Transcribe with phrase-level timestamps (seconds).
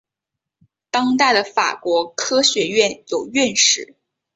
[0.89, 3.95] 当代的法国科学院有院士。